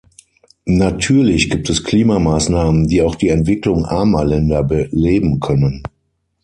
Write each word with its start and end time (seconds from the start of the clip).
Natürlich 0.65 1.51
gibt 1.51 1.69
es 1.69 1.83
Klimamaßnahmen, 1.83 2.87
die 2.87 3.03
auch 3.03 3.13
die 3.13 3.29
Entwicklung 3.29 3.85
armer 3.85 4.25
Länder 4.25 4.63
beleben 4.63 5.39
können. 5.39 5.83